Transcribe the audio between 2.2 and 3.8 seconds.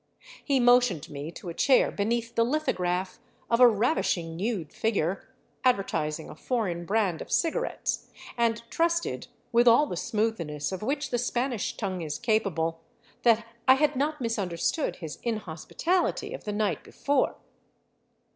the lithograph of a